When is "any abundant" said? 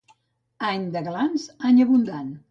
1.71-2.33